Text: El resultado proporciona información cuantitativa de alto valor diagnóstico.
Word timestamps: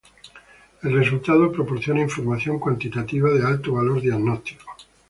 El 0.81 0.97
resultado 0.97 1.51
proporciona 1.51 2.01
información 2.01 2.57
cuantitativa 2.57 3.29
de 3.29 3.45
alto 3.45 3.73
valor 3.73 4.01
diagnóstico. 4.01 4.65